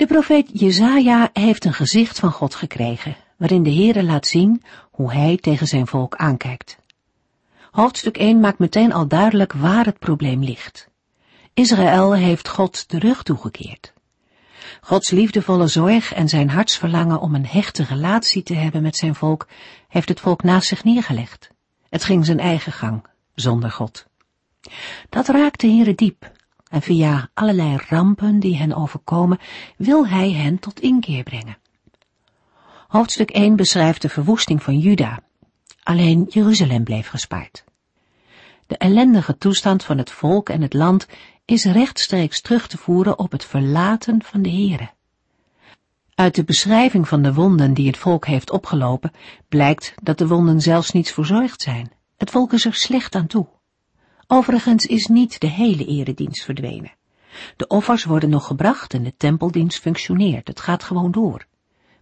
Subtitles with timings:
[0.00, 5.12] De profeet Jezaja heeft een gezicht van God gekregen, waarin de Heere laat zien hoe
[5.12, 6.78] hij tegen zijn volk aankijkt.
[7.70, 10.88] Hoofdstuk 1 maakt meteen al duidelijk waar het probleem ligt.
[11.54, 13.92] Israël heeft God de rug toegekeerd.
[14.80, 19.46] Gods liefdevolle zorg en zijn hartsverlangen om een hechte relatie te hebben met zijn volk
[19.88, 21.50] heeft het volk naast zich neergelegd.
[21.88, 24.06] Het ging zijn eigen gang, zonder God.
[25.08, 26.30] Dat raakt de Heere diep
[26.70, 29.38] en via allerlei rampen die hen overkomen
[29.76, 31.56] wil hij hen tot inkeer brengen.
[32.88, 35.20] Hoofdstuk 1 beschrijft de verwoesting van Juda.
[35.82, 37.64] Alleen Jeruzalem bleef gespaard.
[38.66, 41.06] De ellendige toestand van het volk en het land
[41.44, 44.90] is rechtstreeks terug te voeren op het verlaten van de Here.
[46.14, 49.12] Uit de beschrijving van de wonden die het volk heeft opgelopen,
[49.48, 51.92] blijkt dat de wonden zelfs niet verzorgd zijn.
[52.16, 53.46] Het volk is er slecht aan toe.
[54.32, 56.92] Overigens is niet de hele eredienst verdwenen.
[57.56, 60.48] De offers worden nog gebracht en de tempeldienst functioneert.
[60.48, 61.46] Het gaat gewoon door.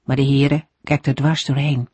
[0.05, 1.89] Maar de Heere kijkt er dwars doorheen.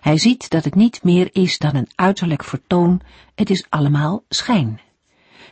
[0.00, 3.00] Hij ziet dat het niet meer is dan een uiterlijk vertoon,
[3.34, 4.80] het is allemaal schijn.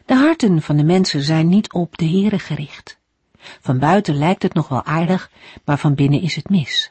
[0.06, 2.98] De harten van de mensen zijn niet op de Heere gericht.
[3.38, 5.30] Van buiten lijkt het nog wel aardig,
[5.64, 6.90] maar van binnen is het mis.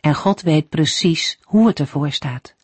[0.00, 2.54] En God weet precies hoe het ervoor staat.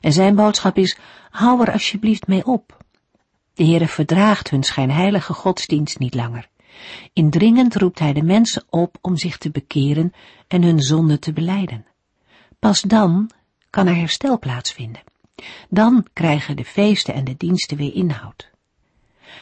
[0.00, 0.96] En zijn boodschap is,
[1.30, 2.80] hou er alsjeblieft mee op.
[3.62, 6.48] De Heere verdraagt hun schijnheilige godsdienst niet langer.
[7.12, 10.12] Indringend roept hij de mensen op om zich te bekeren
[10.48, 11.86] en hun zonde te beleiden.
[12.58, 13.30] Pas dan
[13.70, 15.02] kan er herstel plaatsvinden.
[15.68, 18.50] Dan krijgen de feesten en de diensten weer inhoud.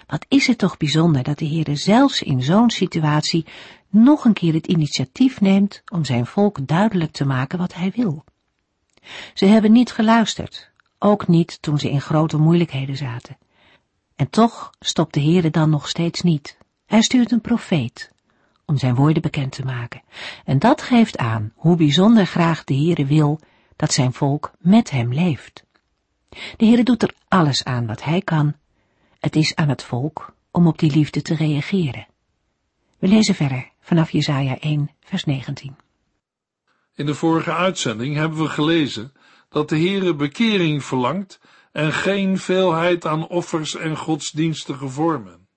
[0.06, 3.46] Wat is het toch bijzonder dat de Heere zelfs in zo'n situatie
[3.88, 8.24] nog een keer het initiatief neemt om zijn volk duidelijk te maken wat hij wil.
[9.34, 13.36] Ze hebben niet geluisterd, ook niet toen ze in grote moeilijkheden zaten.
[14.20, 16.58] En toch stopt de Heere dan nog steeds niet.
[16.86, 18.10] Hij stuurt een profeet
[18.64, 20.02] om zijn woorden bekend te maken.
[20.44, 23.40] En dat geeft aan hoe bijzonder graag de Heere wil
[23.76, 25.64] dat zijn volk met hem leeft.
[26.28, 28.54] De Heere doet er alles aan wat hij kan.
[29.20, 32.06] Het is aan het volk om op die liefde te reageren.
[32.98, 35.76] We lezen verder vanaf Jesaja 1, vers 19.
[36.94, 39.12] In de vorige uitzending hebben we gelezen
[39.48, 41.40] dat de Heere bekering verlangt
[41.72, 45.48] en geen veelheid aan offers en godsdienstige vormen.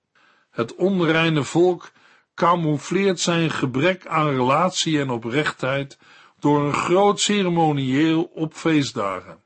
[0.50, 1.92] Het onreine volk
[2.34, 5.98] camoufleert zijn gebrek aan relatie en oprechtheid
[6.38, 9.42] door een groot ceremonieel op feestdagen.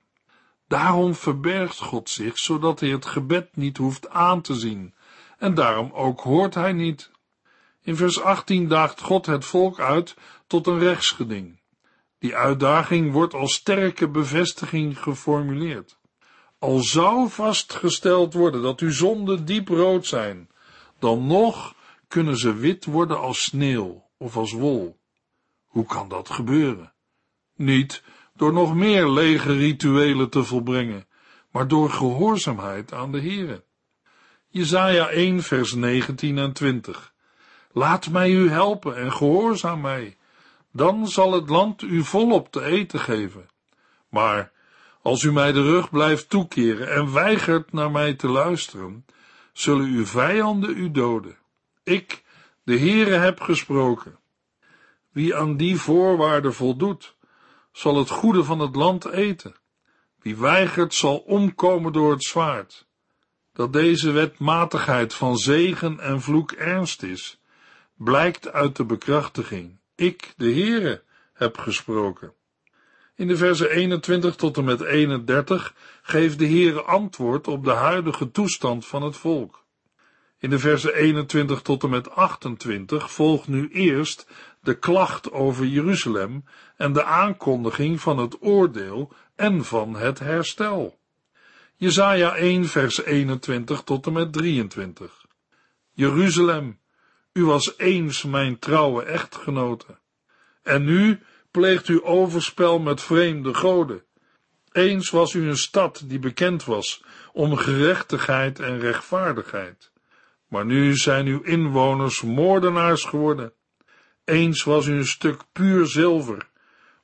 [0.69, 4.95] Daarom verbergt God zich, zodat hij het gebed niet hoeft aan te zien,
[5.39, 7.11] en daarom ook hoort hij niet.
[7.83, 11.61] In vers 18 daagt God het volk uit tot een rechtsgeding.
[12.19, 15.98] Die uitdaging wordt als sterke bevestiging geformuleerd.
[16.59, 20.49] Al zou vastgesteld worden dat uw zonden diep rood zijn,
[20.99, 21.75] dan nog
[22.09, 24.99] kunnen ze wit worden als sneeuw of als wol.
[25.65, 26.93] Hoe kan dat gebeuren?
[27.57, 28.03] Niet
[28.37, 31.07] door nog meer lege rituelen te volbrengen,
[31.51, 33.65] maar door gehoorzaamheid aan de Heere.
[34.49, 37.13] Jezaja 1 vers 19 en 20
[37.73, 40.17] Laat mij u helpen en gehoorzaam mij,
[40.73, 43.49] dan zal het land u volop te eten geven.
[44.09, 44.53] Maar
[45.09, 49.05] als u mij de rug blijft toekeren en weigert naar mij te luisteren,
[49.53, 51.37] zullen uw vijanden u doden.
[51.83, 52.23] Ik,
[52.65, 54.19] de Heere, heb gesproken.
[55.13, 57.17] Wie aan die voorwaarden voldoet,
[57.73, 59.55] zal het goede van het land eten.
[60.21, 62.87] Wie weigert, zal omkomen door het zwaard.
[63.53, 67.41] Dat deze wetmatigheid van zegen en vloek ernst is,
[67.95, 69.79] blijkt uit de bekrachtiging.
[69.95, 71.03] Ik, de Heere,
[71.33, 72.33] heb gesproken.
[73.19, 78.31] In de versen 21 tot en met 31 geeft de Heere antwoord op de huidige
[78.31, 79.65] toestand van het volk.
[80.39, 84.27] In de versen 21 tot en met 28 volgt nu eerst
[84.61, 86.45] de klacht over Jeruzalem
[86.77, 90.99] en de aankondiging van het oordeel en van het herstel.
[91.77, 95.27] Jesaja 1 vers 21 tot en met 23.
[95.93, 96.79] Jeruzalem,
[97.33, 99.99] u was eens mijn trouwe echtgenote.
[100.63, 104.03] En nu pleegt u overspel met vreemde goden.
[104.73, 109.93] Eens was u een stad die bekend was om gerechtigheid en rechtvaardigheid.
[110.49, 113.53] Maar nu zijn uw inwoners moordenaars geworden.
[114.25, 116.49] Eens was u een stuk puur zilver,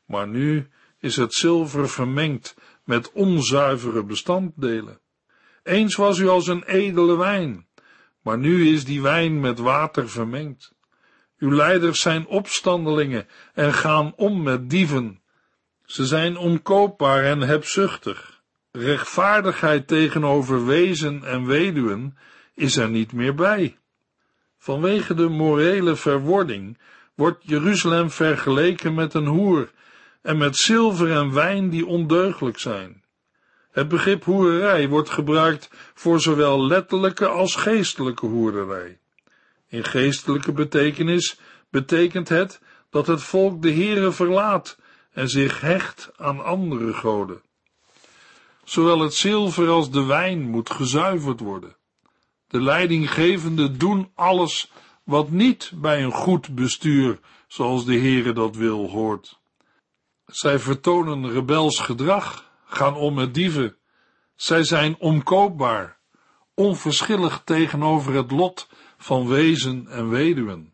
[0.06, 0.68] maar nu
[0.98, 5.00] is het zilver vermengd met onzuivere bestanddelen.
[5.62, 7.66] Eens was u als een edele wijn,
[8.22, 10.73] maar nu is die wijn met water vermengd.
[11.38, 15.20] Uw leiders zijn opstandelingen en gaan om met dieven.
[15.84, 18.42] Ze zijn onkoopbaar en hebzuchtig.
[18.72, 22.16] Rechtvaardigheid tegenover wezen en weduwen
[22.54, 23.78] is er niet meer bij.
[24.58, 26.78] Vanwege de morele verwording
[27.14, 29.70] wordt Jeruzalem vergeleken met een hoer
[30.22, 33.02] en met zilver en wijn die ondeugelijk zijn.
[33.70, 38.98] Het begrip hoererij wordt gebruikt voor zowel letterlijke als geestelijke hoererij.
[39.74, 41.38] In geestelijke betekenis
[41.70, 42.60] betekent het
[42.90, 44.78] dat het volk de Heere verlaat
[45.12, 47.42] en zich hecht aan andere goden.
[48.64, 51.76] Zowel het zilver als de wijn moet gezuiverd worden.
[52.46, 54.72] De leidinggevenden doen alles
[55.04, 57.18] wat niet bij een goed bestuur,
[57.48, 59.40] zoals de Heere dat wil, hoort.
[60.26, 63.76] Zij vertonen rebels gedrag, gaan om met dieven.
[64.34, 65.98] Zij zijn onkoopbaar,
[66.54, 68.68] onverschillig tegenover het lot
[69.04, 70.72] van wezen en weduwen.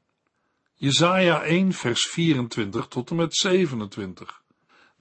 [0.75, 4.43] Jesaja 1 vers 24 tot en met 27.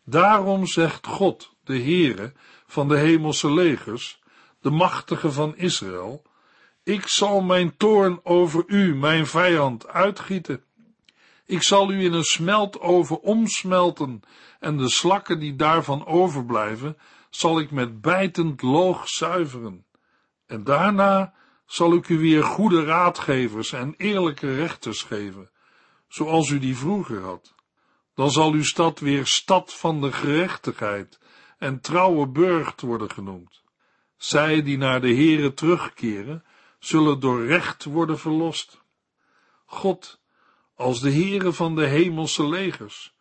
[0.04, 2.34] Daarom zegt God, de Heere
[2.66, 4.20] van de hemelse legers,
[4.62, 6.22] de machtige van Israël,
[6.84, 10.64] ik zal mijn toorn over u, mijn vijand, uitgieten.
[11.46, 14.22] Ik zal u in een smeltoven omsmelten,
[14.60, 16.98] en de slakken die daarvan overblijven,
[17.30, 19.86] zal ik met bijtend loog zuiveren.
[20.46, 21.38] En daarna
[21.70, 25.50] zal ik u weer goede raadgevers en eerlijke rechters geven,
[26.08, 27.54] zoals u die vroeger had.
[28.16, 31.20] Dan zal uw stad weer stad van de gerechtigheid
[31.58, 33.62] en trouwe burcht worden genoemd.
[34.18, 36.44] Zij die naar de Heere terugkeren,
[36.80, 38.82] zullen door recht worden verlost.
[39.66, 40.20] God,
[40.76, 43.14] als de Heere van de hemelse legers,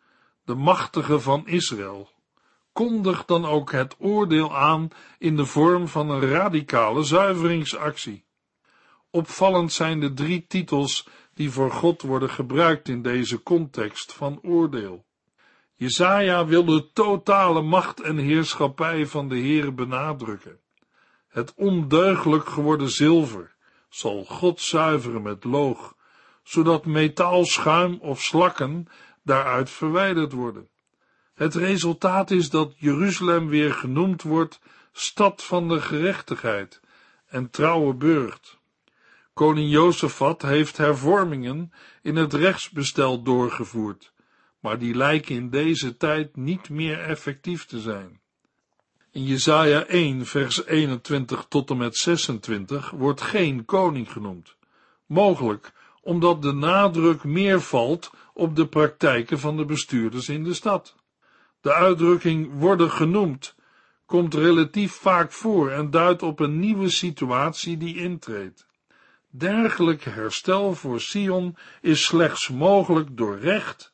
[0.45, 2.11] de machtige van Israël,
[2.73, 8.27] kondigt dan ook het oordeel aan in de vorm van een radicale zuiveringsactie.
[9.11, 15.05] Opvallend zijn de drie titels die voor God worden gebruikt in deze context van oordeel.
[15.75, 20.59] Jezaja wil de totale macht en heerschappij van de Heere benadrukken.
[21.27, 23.55] Het ondeugelijk geworden zilver
[23.89, 25.95] zal God zuiveren met loog,
[26.43, 28.87] zodat metaalschuim of slakken
[29.23, 30.69] daaruit verwijderd worden.
[31.33, 34.59] Het resultaat is dat Jeruzalem weer genoemd wordt
[34.91, 36.81] stad van de gerechtigheid
[37.27, 38.58] en trouwe burcht.
[39.39, 41.71] Koning Jozefat heeft hervormingen
[42.01, 44.13] in het rechtsbestel doorgevoerd,
[44.59, 48.19] maar die lijken in deze tijd niet meer effectief te zijn.
[49.11, 54.55] In Jesaja 1 vers 21 tot en met 26 wordt geen koning genoemd,
[55.05, 60.95] mogelijk omdat de nadruk meer valt op de praktijken van de bestuurders in de stad.
[61.61, 63.55] De uitdrukking worden genoemd
[64.05, 68.67] komt relatief vaak voor en duidt op een nieuwe situatie die intreedt.
[69.31, 73.93] Dergelijk herstel voor Sion is slechts mogelijk door recht,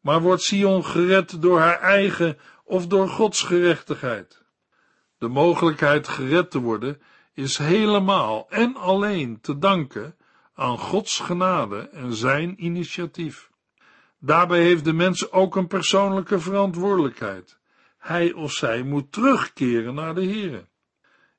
[0.00, 4.42] maar wordt Sion gered door haar eigen of door Gods gerechtigheid?
[5.18, 7.02] De mogelijkheid gered te worden
[7.34, 10.16] is helemaal en alleen te danken
[10.54, 13.50] aan Gods genade en zijn initiatief.
[14.18, 17.58] Daarbij heeft de mens ook een persoonlijke verantwoordelijkheid.
[17.98, 20.64] Hij of zij moet terugkeren naar de Here.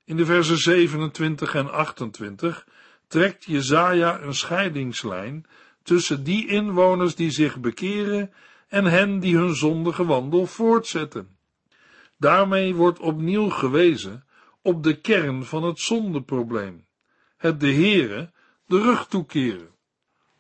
[0.05, 2.65] In de versen 27 en 28
[3.13, 5.45] trekt Jezaja een scheidingslijn
[5.83, 8.33] tussen die inwoners die zich bekeren
[8.67, 11.37] en hen die hun zondige wandel voortzetten.
[12.17, 14.25] Daarmee wordt opnieuw gewezen
[14.61, 16.85] op de kern van het zondeprobleem,
[17.37, 18.31] het de Here
[18.65, 19.69] de rug toekeren.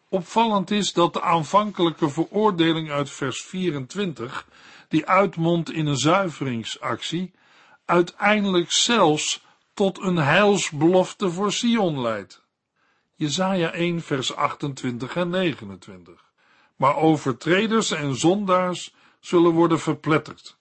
[0.09, 4.47] Opvallend is dat de aanvankelijke veroordeling uit vers 24,
[4.87, 7.33] die uitmondt in een zuiveringsactie,
[7.85, 12.42] uiteindelijk zelfs tot een heilsbelofte voor Sion leidt.
[13.23, 16.31] Jesaja 1 vers 28 en 29.
[16.75, 20.57] Maar overtreders en zondaars zullen worden verpletterd,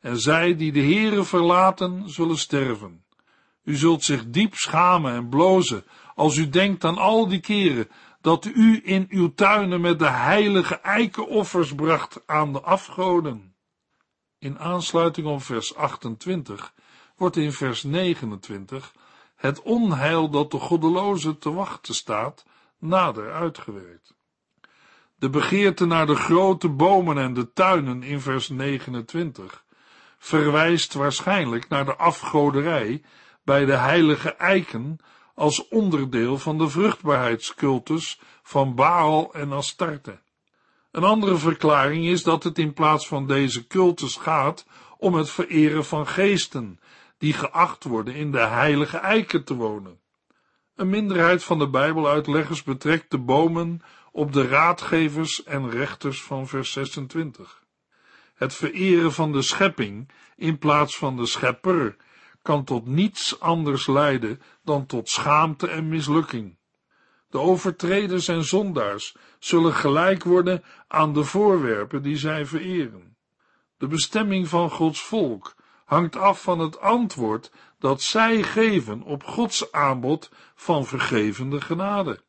[0.00, 3.04] en zij die de Heere verlaten, zullen sterven.
[3.64, 7.88] U zult zich diep schamen en blozen, als u denkt aan al die keren
[8.20, 13.54] dat u in uw tuinen met de heilige eikenoffers bracht aan de afgoden.
[14.38, 16.72] In aansluiting op vers 28
[17.16, 18.92] wordt in vers 29
[19.44, 22.44] het onheil dat de goddeloze te wachten staat
[22.78, 24.14] nader uitgewerkt.
[25.16, 29.64] De begeerte naar de grote bomen en de tuinen in vers 29
[30.18, 33.02] verwijst waarschijnlijk naar de afgoderij
[33.42, 34.98] bij de heilige eiken
[35.34, 40.20] als onderdeel van de vruchtbaarheidscultus van Baal en Astarte.
[40.90, 44.66] Een andere verklaring is dat het in plaats van deze cultus gaat
[44.98, 46.78] om het vereren van geesten,
[47.24, 50.00] die geacht worden in de heilige eiken te wonen.
[50.74, 56.72] Een minderheid van de Bijbeluitleggers betrekt de bomen op de raadgevers en rechters van vers
[56.72, 57.62] 26.
[58.34, 61.96] Het vereren van de schepping in plaats van de schepper
[62.42, 66.58] kan tot niets anders leiden dan tot schaamte en mislukking.
[67.28, 73.16] De overtreders en zondaars zullen gelijk worden aan de voorwerpen die zij vereren.
[73.78, 75.54] De bestemming van Gods volk
[75.84, 82.22] hangt af van het antwoord dat zij geven op Gods aanbod van vergevende genade.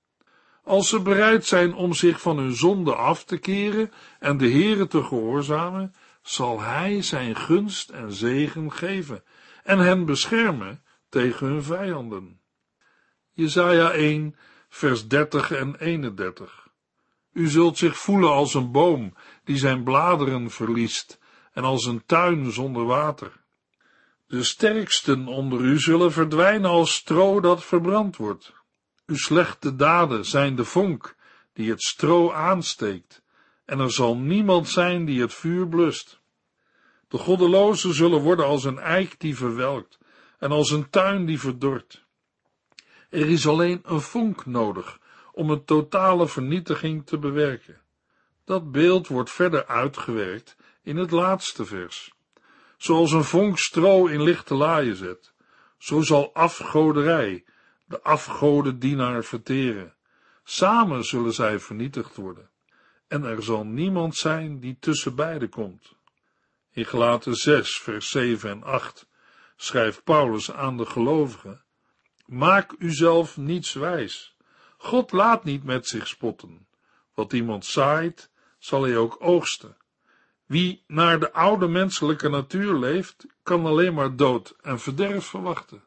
[0.64, 4.88] Als ze bereid zijn om zich van hun zonde af te keren en de Heere
[4.88, 9.24] te gehoorzamen, zal Hij zijn gunst en zegen geven
[9.64, 12.40] en hen beschermen tegen hun vijanden.
[13.32, 14.36] Jesaja 1,
[14.70, 16.68] vers 30 en 31.
[17.32, 21.20] U zult zich voelen als een boom die zijn bladeren verliest
[21.54, 23.45] en als een tuin zonder water.
[24.28, 28.54] De sterksten onder u zullen verdwijnen als stro dat verbrand wordt.
[29.06, 31.16] Uw slechte daden zijn de vonk
[31.54, 33.24] die het stro aansteekt,
[33.66, 36.20] en er zal niemand zijn die het vuur blust.
[37.08, 39.98] De goddelozen zullen worden als een eik die verwelkt
[40.40, 42.06] en als een tuin die verdort.
[43.10, 45.00] Er is alleen een vonk nodig
[45.32, 47.82] om een totale vernietiging te bewerken.
[48.44, 52.15] Dat beeld wordt verder uitgewerkt in het laatste vers.
[52.78, 55.34] Zoals een vonk stro in lichte laaien zet,
[55.78, 57.46] zo zal afgoderij
[57.86, 59.96] de afgodendienaar verteren.
[60.44, 62.50] Samen zullen zij vernietigd worden,
[63.08, 65.96] en er zal niemand zijn die tussen beiden komt.
[66.72, 69.08] In Gelaten 6, vers 7 en 8
[69.56, 71.64] schrijft Paulus aan de gelovigen:
[72.26, 74.36] Maak uzelf niets wijs.
[74.78, 76.68] God laat niet met zich spotten.
[77.14, 79.78] Wat iemand zaait, zal hij ook oogsten.
[80.46, 85.84] Wie naar de oude menselijke natuur leeft, kan alleen maar dood en verderf verwachten.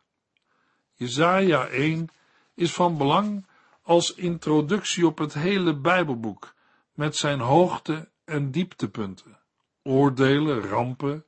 [0.94, 2.08] Jezaja 1
[2.54, 3.46] is van belang
[3.82, 6.54] als introductie op het hele Bijbelboek
[6.94, 9.38] met zijn hoogte- en dieptepunten,
[9.82, 11.24] oordelen, rampen,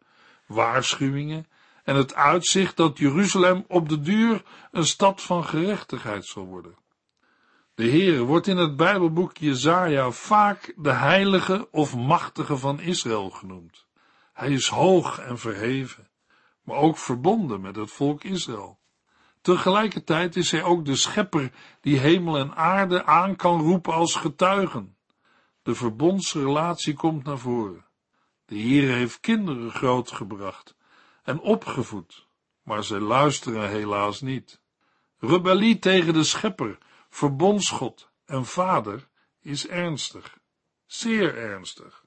[0.47, 1.47] waarschuwingen
[1.85, 6.75] en het uitzicht dat Jeruzalem op de duur een stad van gerechtigheid zal worden.
[7.81, 13.87] De Heere wordt in het Bijbelboek Jezaja vaak de heilige of machtige van Israël genoemd.
[14.33, 16.09] Hij is hoog en verheven,
[16.65, 18.79] maar ook verbonden met het volk Israël.
[19.41, 24.97] Tegelijkertijd is hij ook de schepper die hemel en aarde aan kan roepen als getuigen.
[25.63, 27.85] De verbondsrelatie komt naar voren.
[28.45, 30.77] De Heer heeft kinderen grootgebracht
[31.23, 32.27] en opgevoed,
[32.63, 34.61] maar zij luisteren helaas niet.
[35.19, 36.79] Rebellie tegen de schepper,
[37.11, 39.09] verbondsgod en vader
[39.41, 40.39] is ernstig,
[40.87, 42.05] zeer ernstig.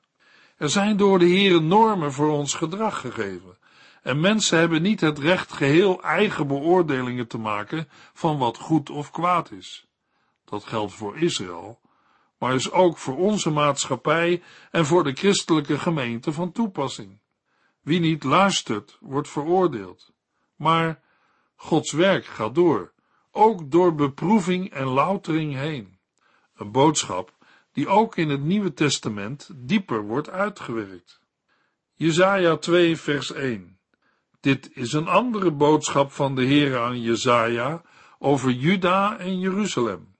[0.58, 3.58] Er zijn door de Heere normen voor ons gedrag gegeven,
[4.02, 9.12] en mensen hebben niet het recht geheel eigen beoordelingen te maken van wat goed of
[9.12, 9.88] kwaad is.
[10.46, 11.80] Dat geldt voor Israël,
[12.38, 17.20] maar is ook voor onze maatschappij en voor de christelijke gemeente van toepassing.
[17.82, 20.14] Wie niet luistert, wordt veroordeeld.
[20.56, 21.02] Maar
[21.56, 22.93] Gods werk gaat door,
[23.36, 25.98] ook door beproeving en loutering heen.
[26.56, 27.36] Een boodschap
[27.72, 31.22] die ook in het Nieuwe Testament dieper wordt uitgewerkt.
[31.94, 33.74] Jesaja 2 vers 1
[34.44, 37.82] Dit is een andere boodschap van de Heer aan Jesaja
[38.20, 40.16] over Juda en Jeruzalem.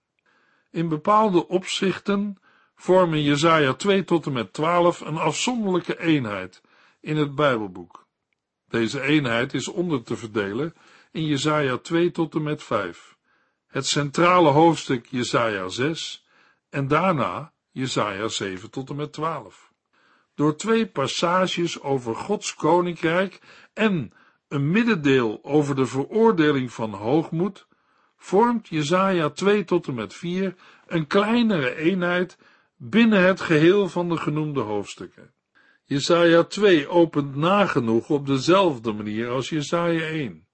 [0.72, 2.38] In bepaalde opzichten
[2.76, 6.62] vormen Jesaja 2 tot en met 12 een afzonderlijke eenheid
[7.00, 8.08] in het Bijbelboek.
[8.68, 10.74] Deze eenheid is onder te verdelen
[11.14, 13.18] in Jesaja 2 tot en met 5,
[13.68, 16.26] het centrale hoofdstuk Jesaja 6
[16.70, 19.72] en daarna Jesaja 7 tot en met 12.
[20.36, 23.40] Door twee passages over Gods koninkrijk
[23.74, 24.14] en
[24.48, 27.68] een middendeel over de veroordeling van hoogmoed,
[28.18, 30.56] vormt Jesaja 2 tot en met 4
[30.88, 32.38] een kleinere eenheid
[32.76, 35.34] binnen het geheel van de genoemde hoofdstukken.
[35.84, 40.48] Jesaja 2 opent nagenoeg op dezelfde manier als Jesaja 1.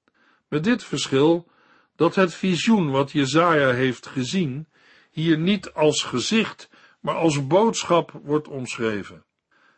[0.50, 1.48] Met dit verschil
[1.96, 4.68] dat het visioen wat Jesaja heeft gezien
[5.12, 9.26] hier niet als gezicht, maar als boodschap wordt omschreven.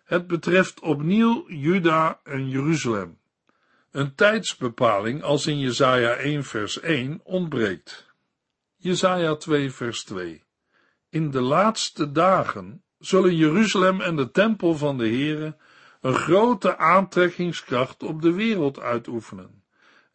[0.04, 3.20] Het betreft opnieuw Juda en Jeruzalem.
[3.92, 8.10] Een tijdsbepaling als in Jesaja 1 vers 1 ontbreekt.
[8.76, 10.44] Jesaja 2 vers 2
[11.10, 15.58] In de laatste dagen zullen Jeruzalem en de tempel van de Heere
[16.02, 19.61] een grote aantrekkingskracht op de wereld uitoefenen.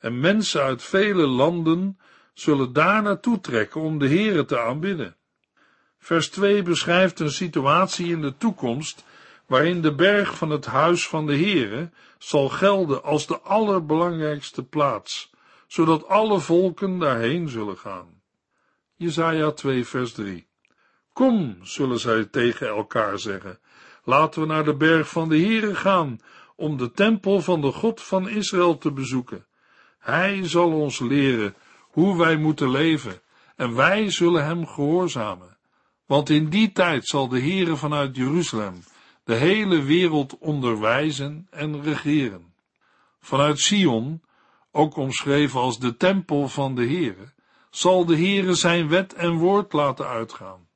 [0.06, 1.98] En mensen uit vele landen
[2.34, 5.16] zullen daar naartoe trekken om de Heere te aanbidden.
[5.98, 9.04] Vers 2 beschrijft een situatie in de toekomst
[9.46, 15.30] waarin de berg van het huis van de Heere zal gelden als de allerbelangrijkste plaats,
[15.66, 18.22] zodat alle volken daarheen zullen gaan.
[18.96, 20.48] Jesaja 2 vers 3
[21.12, 23.58] Kom, zullen zij tegen elkaar zeggen,
[24.04, 26.18] laten we naar de berg van de Heere gaan,
[26.56, 29.46] om de tempel van de God van Israël te bezoeken.
[30.06, 33.20] Hij zal ons leren hoe wij moeten leven,
[33.56, 35.56] en wij zullen hem gehoorzamen.
[36.06, 38.82] Want in die tijd zal de Heere vanuit Jeruzalem
[39.24, 42.54] de hele wereld onderwijzen en regeren.
[43.20, 44.22] Vanuit Sion,
[44.70, 47.32] ook omschreven als de tempel van de Heere,
[47.70, 50.68] zal de Heere zijn wet en woord laten uitgaan.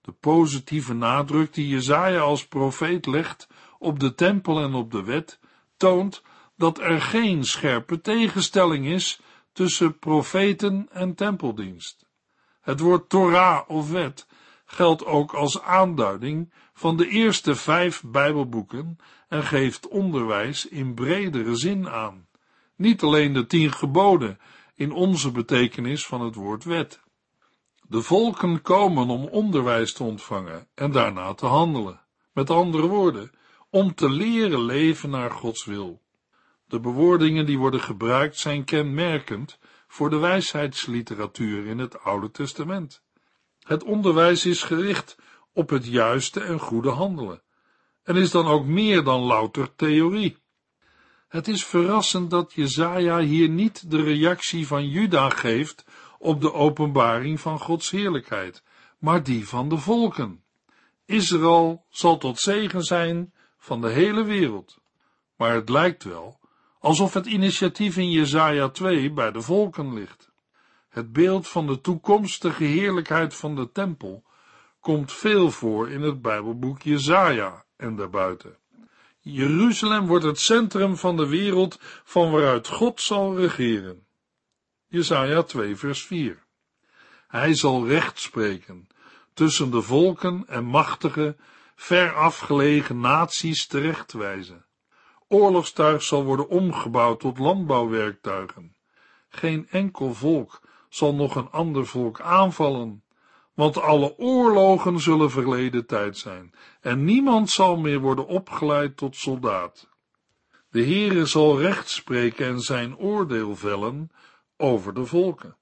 [0.00, 5.38] De positieve nadruk die Jezaja als profeet legt op de tempel en op de wet,
[5.76, 6.22] toont
[6.56, 9.20] dat er geen scherpe tegenstelling is
[9.52, 12.06] tussen profeten en tempeldienst.
[12.60, 14.26] Het woord Torah of wet
[14.64, 18.96] geldt ook als aanduiding van de eerste vijf Bijbelboeken
[19.28, 22.26] en geeft onderwijs in bredere zin aan.
[22.76, 24.38] Niet alleen de tien geboden
[24.74, 27.00] in onze betekenis van het woord wet.
[27.88, 32.00] De volken komen om onderwijs te ontvangen en daarna te handelen.
[32.32, 33.30] Met andere woorden,
[33.70, 36.02] om te leren leven naar Gods wil.
[36.74, 43.02] De bewoordingen die worden gebruikt zijn kenmerkend voor de wijsheidsliteratuur in het Oude Testament.
[43.60, 45.16] Het onderwijs is gericht
[45.52, 47.42] op het juiste en goede handelen
[48.02, 50.38] en is dan ook meer dan louter theorie.
[51.28, 55.84] Het is verrassend dat Jezaja hier niet de reactie van Juda geeft
[56.18, 58.62] op de openbaring van Gods heerlijkheid,
[58.98, 60.44] maar die van de volken.
[61.04, 64.78] Israël zal tot zegen zijn van de hele wereld.
[65.36, 66.42] Maar het lijkt wel
[66.84, 70.30] alsof het initiatief in Jesaja 2 bij de volken ligt.
[70.88, 74.24] Het beeld van de toekomstige heerlijkheid van de tempel
[74.80, 78.56] komt veel voor in het Bijbelboek Jesaja en daarbuiten.
[79.20, 84.06] Jeruzalem wordt het centrum van de wereld van waaruit God zal regeren.
[84.86, 86.44] Jesaja 2 vers 4
[87.28, 88.86] Hij zal recht spreken
[89.34, 91.36] tussen de volken en machtige,
[91.76, 94.63] ver afgelegen naties terechtwijzen.
[95.28, 98.76] Oorlogstuig zal worden omgebouwd tot landbouwwerktuigen.
[99.28, 103.02] Geen enkel volk zal nog een ander volk aanvallen,
[103.54, 109.88] want alle oorlogen zullen verleden tijd zijn, en niemand zal meer worden opgeleid tot soldaat.
[110.70, 114.10] De Heere zal recht spreken en zijn oordeel vellen
[114.56, 115.56] over de volken,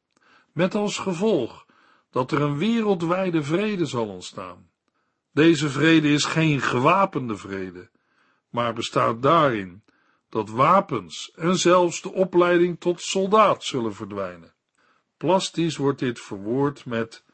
[0.52, 1.66] met als gevolg
[2.10, 4.70] dat er een wereldwijde vrede zal ontstaan.
[5.32, 7.90] Deze vrede is geen gewapende vrede,
[8.52, 9.82] maar bestaat daarin
[10.28, 14.54] dat wapens en zelfs de opleiding tot soldaat zullen verdwijnen.
[15.16, 17.24] Plastisch wordt dit verwoord met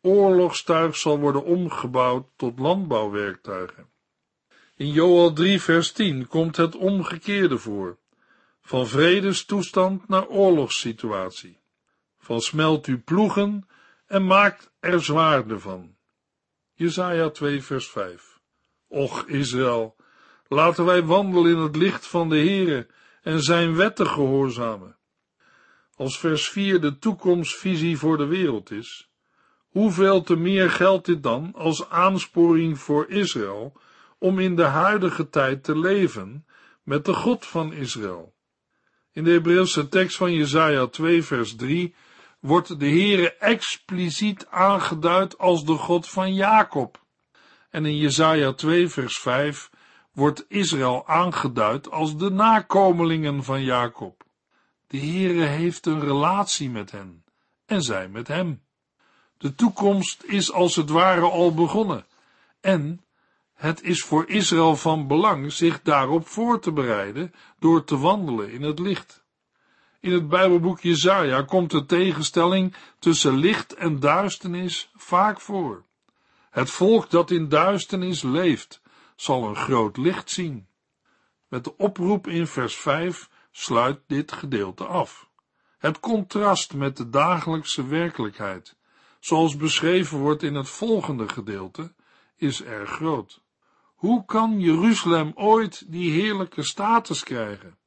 [0.00, 3.88] oorlogstuig zal worden omgebouwd tot landbouwwerktuigen.
[4.76, 7.98] In Joel 3 vers 10 komt het omgekeerde voor,
[8.60, 11.58] van vredestoestand naar oorlogssituatie.
[12.18, 13.68] Van smelt u ploegen
[14.06, 15.96] en maakt er zwaarden van.
[16.72, 18.38] Jesaja 2 vers 5
[18.88, 19.96] Och Israël,
[20.50, 22.86] laten wij wandelen in het licht van de Heere
[23.22, 24.96] en zijn wetten gehoorzamen.
[25.96, 29.10] Als vers 4 de toekomstvisie voor de wereld is,
[29.68, 33.80] hoeveel te meer geldt dit dan als aansporing voor Israël
[34.18, 36.46] om in de huidige tijd te leven
[36.82, 38.34] met de God van Israël.
[39.12, 41.94] In de Hebreeuwse tekst van Jesaja 2 vers 3
[42.40, 47.02] wordt de Heere expliciet aangeduid als de God van Jacob.
[47.70, 49.70] En in Jesaja 2 vers 5
[50.12, 54.24] wordt Israël aangeduid als de nakomelingen van Jacob.
[54.86, 57.24] De Heere heeft een relatie met hen
[57.66, 58.62] en zij met hem.
[59.38, 62.06] De toekomst is als het ware al begonnen
[62.60, 63.04] en
[63.54, 68.62] het is voor Israël van belang zich daarop voor te bereiden door te wandelen in
[68.62, 69.24] het licht.
[70.00, 75.84] In het Bijbelboek Jezaja komt de tegenstelling tussen licht en duisternis vaak voor.
[76.50, 78.79] Het volk dat in duisternis leeft,
[79.20, 80.66] zal een groot licht zien.
[81.48, 85.28] Met de oproep in vers 5 sluit dit gedeelte af.
[85.78, 88.76] Het contrast met de dagelijkse werkelijkheid,
[89.18, 91.92] zoals beschreven wordt in het volgende gedeelte,
[92.36, 93.40] is erg groot.
[93.94, 97.78] Hoe kan Jeruzalem ooit die heerlijke status krijgen?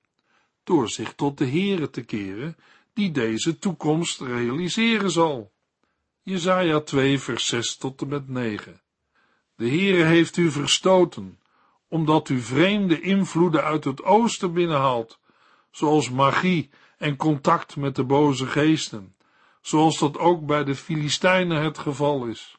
[0.64, 2.58] Door zich tot de Heere te keren,
[2.94, 5.52] die deze toekomst realiseren zal.
[6.22, 8.83] Jezaja 2 vers 6 tot en met 9
[9.64, 11.40] De Heere heeft u verstoten,
[11.88, 15.20] omdat u vreemde invloeden uit het oosten binnenhaalt,
[15.72, 19.16] zoals magie en contact met de boze geesten,
[19.62, 22.58] zoals dat ook bij de Filistijnen het geval is.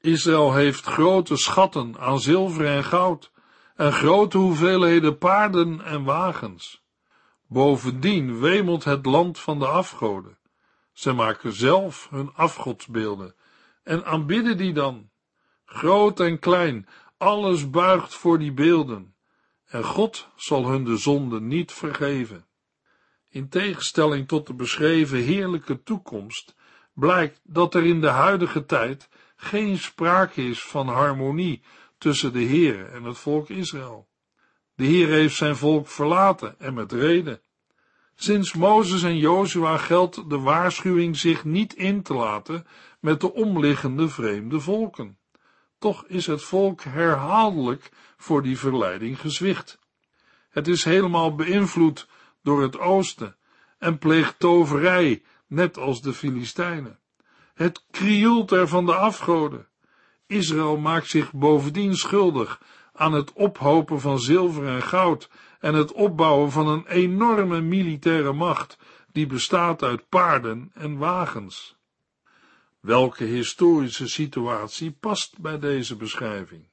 [0.00, 3.30] Israël heeft grote schatten aan zilver en goud
[3.76, 6.82] en grote hoeveelheden paarden en wagens.
[7.46, 10.38] Bovendien wemelt het land van de afgoden.
[10.92, 13.34] Ze maken zelf hun afgodsbeelden
[13.82, 15.07] en aanbidden die dan.
[15.70, 19.14] Groot en klein, alles buigt voor die beelden.
[19.66, 22.46] En God zal hun de zonde niet vergeven.
[23.28, 26.54] In tegenstelling tot de beschreven heerlijke toekomst,
[26.94, 31.62] blijkt dat er in de huidige tijd geen sprake is van harmonie
[31.98, 34.08] tussen de Heere en het volk Israël.
[34.74, 37.40] De Heer heeft zijn volk verlaten en met reden.
[38.14, 42.66] Sinds Mozes en Jozua geldt de waarschuwing zich niet in te laten
[43.00, 45.18] met de omliggende vreemde volken.
[45.78, 49.78] Toch is het volk herhaaldelijk voor die verleiding gezwicht.
[50.50, 52.08] Het is helemaal beïnvloed
[52.42, 53.36] door het oosten
[53.78, 56.98] en pleegt toverij, net als de Filistijnen.
[57.54, 59.68] Het krioelt er van de afgoden.
[60.26, 62.60] Israël maakt zich bovendien schuldig
[62.92, 68.78] aan het ophopen van zilver en goud en het opbouwen van een enorme militaire macht
[69.12, 71.77] die bestaat uit paarden en wagens.
[72.80, 76.68] Welke historische situatie past bij deze beschrijving?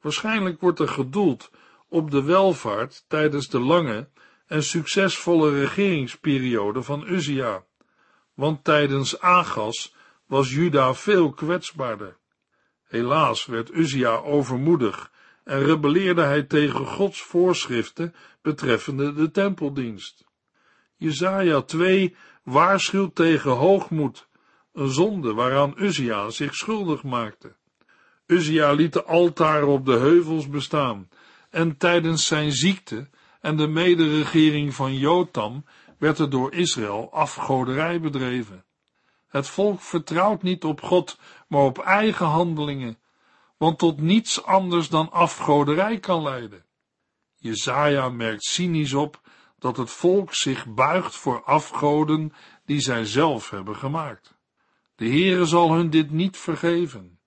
[0.00, 1.50] Waarschijnlijk wordt er gedoeld
[1.88, 4.08] op de welvaart tijdens de lange
[4.46, 7.64] en succesvolle regeringsperiode van Uzia,
[8.34, 9.94] want tijdens Agas
[10.26, 12.16] was Juda veel kwetsbaarder.
[12.84, 15.12] Helaas werd Uzia overmoedig
[15.44, 20.24] en rebelleerde hij tegen Gods voorschriften betreffende de tempeldienst.
[20.96, 24.28] Jezaja 2 waarschuwt tegen hoogmoed,
[24.74, 27.54] een zonde waaraan Uzia zich schuldig maakte.
[28.26, 31.08] Uzia liet de altaren op de heuvels bestaan
[31.50, 33.08] en tijdens zijn ziekte
[33.40, 35.64] en de mederegering van Jotam
[35.98, 38.64] werd er door Israël afgoderij bedreven.
[39.28, 42.98] Het volk vertrouwt niet op God, maar op eigen handelingen,
[43.56, 46.64] want tot niets anders dan afgoderij kan leiden.
[47.36, 49.20] Jezaja merkt cynisch op
[49.58, 52.32] dat het volk zich buigt voor afgoden
[52.64, 54.33] die zij zelf hebben gemaakt.
[54.96, 57.18] De Heere zal hun dit niet vergeven.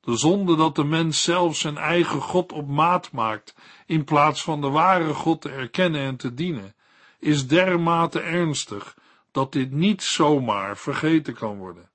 [0.00, 3.54] De zonde dat de mens zelf zijn eigen God op maat maakt,
[3.86, 6.74] in plaats van de ware God te erkennen en te dienen,
[7.18, 8.96] is dermate ernstig
[9.30, 11.90] dat dit niet zomaar vergeten kan worden.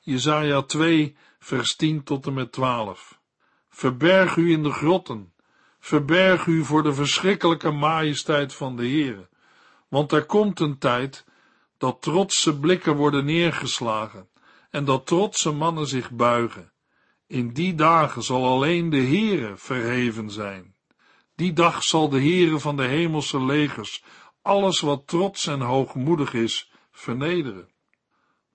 [0.00, 3.20] Jezaja 2, vers 10 tot en met 12.
[3.68, 5.32] Verberg u in de grotten,
[5.78, 9.28] verberg u voor de verschrikkelijke majesteit van de Heere,
[9.88, 11.24] want er komt een tijd
[11.78, 14.28] dat trotse blikken worden neergeslagen
[14.76, 16.72] en dat trotse mannen zich buigen.
[17.26, 20.74] In die dagen zal alleen de Heere verheven zijn.
[21.34, 24.04] Die dag zal de Heere van de hemelse legers
[24.42, 27.68] alles wat trots en hoogmoedig is, vernederen.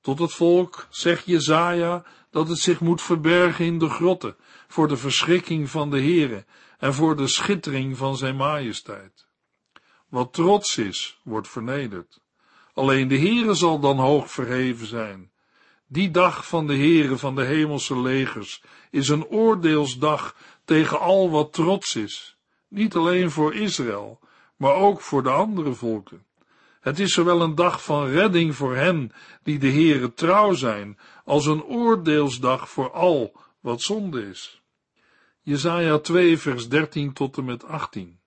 [0.01, 4.35] Tot het volk zegt Jezaja dat het zich moet verbergen in de grotten
[4.67, 6.45] voor de verschrikking van de Heere
[6.77, 9.27] en voor de schittering van zijn majesteit.
[10.09, 12.21] Wat trots is, wordt vernederd.
[12.73, 15.31] Alleen de Heere zal dan hoog verheven zijn.
[15.93, 21.53] Die dag van de Heere van de hemelse legers is een oordeelsdag tegen al wat
[21.53, 24.19] trots is, niet alleen voor Israël,
[24.55, 26.25] maar ook voor de andere volken.
[26.79, 29.11] Het is zowel een dag van redding voor hen
[29.43, 34.61] die de Heere trouw zijn, als een oordeelsdag voor al wat zonde is.
[35.41, 38.19] Jesaja 2 vers 13 tot en met 18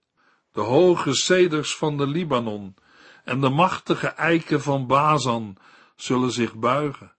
[0.53, 2.74] De hoge ceders van de Libanon
[3.24, 5.57] en de machtige eiken van Bazan
[5.96, 7.13] zullen zich buigen.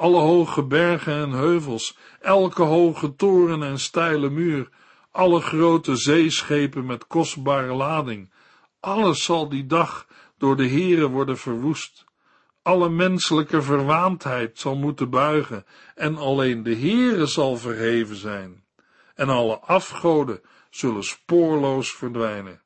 [0.00, 4.68] Alle hoge bergen en heuvels, elke hoge toren en steile muur,
[5.10, 8.32] alle grote zeeschepen met kostbare lading,
[8.80, 10.06] alles zal die dag
[10.38, 12.04] door de Heere worden verwoest.
[12.62, 18.64] Alle menselijke verwaandheid zal moeten buigen en alleen de Heere zal verheven zijn.
[19.14, 22.62] En alle afgoden zullen spoorloos verdwijnen.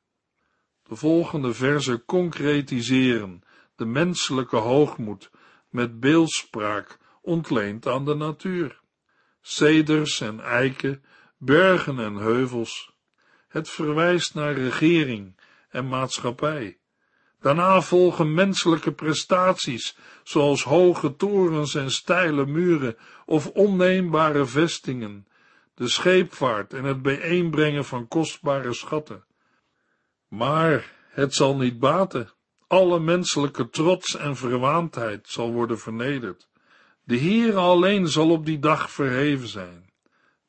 [0.83, 3.41] De volgende verse concretiseren
[3.75, 5.31] de menselijke hoogmoed
[5.69, 8.79] met beeldspraak ontleend aan de natuur.
[9.41, 11.03] Ceders en eiken,
[11.37, 12.93] bergen en heuvels.
[13.47, 16.77] Het verwijst naar regering en maatschappij.
[17.39, 25.27] Daarna volgen menselijke prestaties, zoals hoge torens en steile muren of onneembare vestingen,
[25.75, 29.25] de scheepvaart en het bijeenbrengen van kostbare schatten.
[30.27, 32.29] Maar het zal niet baten.
[32.67, 36.47] Alle menselijke trots en verwaandheid zal worden vernederd.
[37.05, 39.89] De Heere alleen zal op die dag verheven zijn.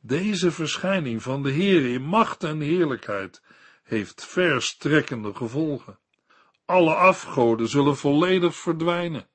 [0.00, 3.42] Deze verschijning van de Heere in macht en heerlijkheid
[3.82, 5.98] heeft verstrekkende gevolgen.
[6.64, 9.28] Alle afgoden zullen volledig verdwijnen.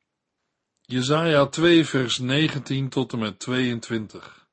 [0.81, 4.47] Jezaja 2 vers 19 tot en met 22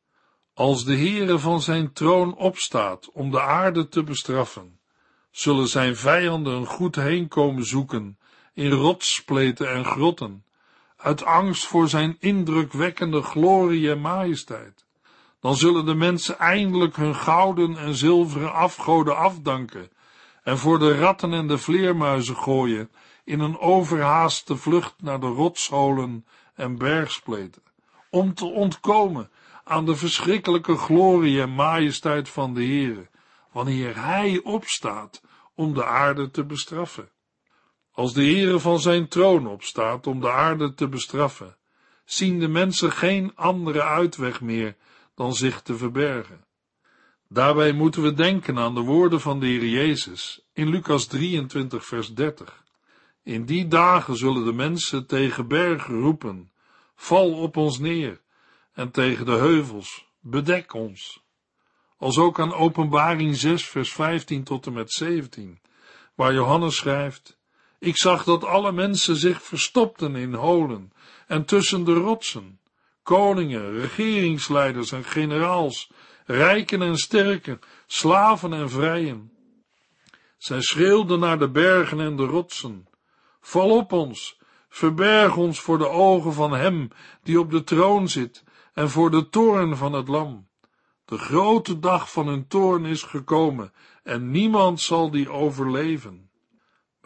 [0.55, 4.81] Als de Heere van zijn troon opstaat om de aarde te bestraffen,
[5.31, 8.19] zullen zijn vijanden een goed heenkomen zoeken
[8.55, 10.45] in rotsspleten en grotten,
[10.99, 14.87] uit angst voor zijn indrukwekkende glorie en majesteit.
[15.41, 19.91] Dan zullen de mensen eindelijk hun gouden en zilveren afgoden afdanken
[20.43, 22.91] en voor de ratten en de vleermuizen gooien
[23.25, 27.63] in een overhaaste vlucht naar de rotsholen en bergspleten,
[28.11, 29.31] om te ontkomen
[29.65, 33.09] aan de verschrikkelijke glorie en majesteit van de Heere,
[33.53, 35.23] wanneer Hij opstaat
[35.55, 37.09] om de aarde te bestraffen.
[37.99, 41.57] Als de Heere van zijn troon opstaat om de aarde te bestraffen,
[42.05, 44.77] zien de mensen geen andere uitweg meer
[45.15, 46.45] dan zich te verbergen.
[47.29, 52.15] Daarbij moeten we denken aan de woorden van de Heer Jezus in Lucas 23 vers
[52.15, 52.65] 30.
[53.23, 56.53] In die dagen zullen de mensen tegen bergen roepen,
[56.95, 58.21] val op ons neer,
[58.73, 61.25] en tegen de heuvels, bedek ons.
[61.97, 65.61] Als ook aan openbaring 6 vers 15 tot en met 17,
[66.15, 67.38] waar Johannes schrijft,
[67.79, 70.93] ik zag dat alle mensen zich verstopten in holen
[71.27, 72.61] en tussen de rotsen,
[73.03, 75.91] koningen, regeringsleiders en generaals,
[76.27, 79.33] rijken en sterken, slaven en vrijen.
[80.39, 82.89] Zij schreeuwden naar de bergen en de rotsen,
[83.41, 84.39] val op ons,
[84.69, 86.89] verberg ons voor de ogen van hem
[87.23, 90.49] die op de troon zit en voor de toorn van het lam.
[91.05, 96.28] De grote dag van hun toorn is gekomen en niemand zal die overleven.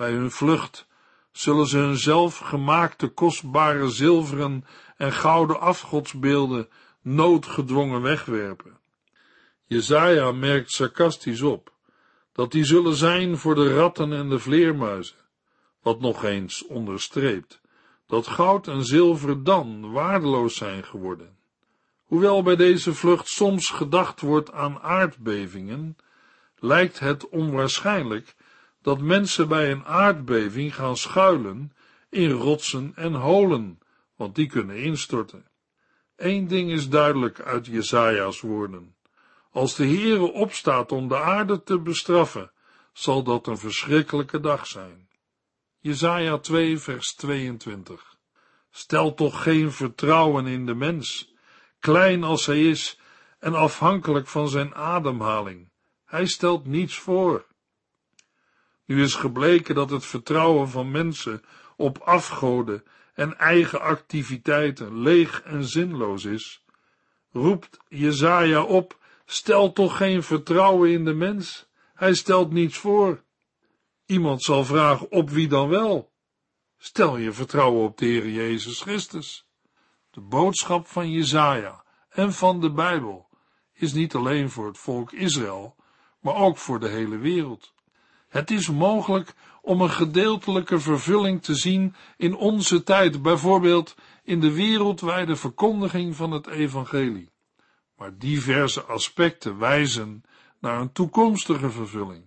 [0.02, 0.86] Bij hun vlucht
[1.32, 4.64] zullen ze hun zelfgemaakte kostbare zilveren
[4.96, 6.68] en gouden afgodsbeelden
[7.02, 8.78] noodgedwongen wegwerpen.
[9.66, 11.72] Jezaja merkt sarcastisch op
[12.32, 15.16] dat die zullen zijn voor de ratten en de vleermuizen,
[15.82, 17.60] wat nog eens onderstreept
[18.06, 21.36] dat goud en zilver dan waardeloos zijn geworden.
[22.04, 25.96] Hoewel bij deze vlucht soms gedacht wordt aan aardbevingen,
[26.58, 28.34] lijkt het onwaarschijnlijk
[28.82, 31.72] dat mensen bij een aardbeving gaan schuilen
[32.10, 33.78] in rotsen en holen,
[34.16, 35.46] want die kunnen instorten.
[36.16, 38.94] Eén ding is duidelijk uit Jesaja's woorden.
[39.50, 42.52] Als de Heere opstaat om de aarde te bestraffen,
[42.92, 45.08] zal dat een verschrikkelijke dag zijn.
[45.78, 48.16] Jesaja 2 vers 22
[48.70, 51.34] Stel toch geen vertrouwen in de mens,
[51.80, 53.00] klein als hij is
[53.38, 55.70] en afhankelijk van zijn ademhaling.
[56.04, 57.46] Hij stelt niets voor.
[58.84, 61.42] Nu is gebleken dat het vertrouwen van mensen
[61.76, 66.64] op afgoden en eigen activiteiten leeg en zinloos is,
[67.30, 73.22] roept Jezaja op, stel toch geen vertrouwen in de mens, hij stelt niets voor.
[74.06, 76.12] Iemand zal vragen, op wie dan wel?
[76.78, 79.46] Stel je vertrouwen op de Heer Jezus Christus.
[80.10, 83.28] De boodschap van Jezaja en van de Bijbel
[83.72, 85.76] is niet alleen voor het volk Israël,
[86.20, 87.74] maar ook voor de hele wereld.
[88.32, 94.52] Het is mogelijk om een gedeeltelijke vervulling te zien in onze tijd, bijvoorbeeld in de
[94.52, 97.30] wereldwijde verkondiging van het evangelie.
[97.96, 100.22] Maar diverse aspecten wijzen
[100.60, 102.24] naar een toekomstige vervulling.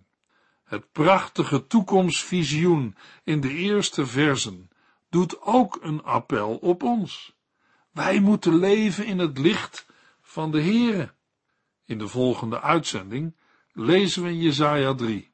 [0.63, 4.69] Het prachtige toekomstvisioen in de eerste versen
[5.09, 7.35] doet ook een appel op ons.
[7.91, 9.85] Wij moeten leven in het licht
[10.21, 11.13] van de Here.
[11.85, 13.35] In de volgende uitzending
[13.71, 15.33] lezen we in Jesaja 3.